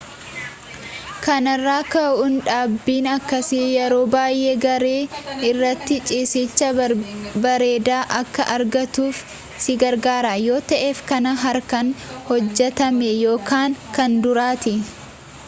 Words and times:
kanarraa 1.25 1.81
ka'uun 1.95 2.35
dhaabbiin 2.47 3.09
akkasii 3.15 3.65
yeroo 3.73 3.99
baayyee 4.15 4.55
gaarii 4.63 5.01
irratti 5.49 5.97
ciisiicha 6.11 6.69
bareedaa 7.45 7.99
akka 8.21 8.47
argattuuf 8.55 9.19
si 9.65 9.75
gargaara 9.85 10.31
yoo 10.47 10.59
ta'eef 10.73 11.03
kan 11.13 11.29
harkaan 11.43 11.93
hojjetame 12.31 13.11
ykn 13.37 13.77
kan 13.99 14.17
duriiti 14.27 14.75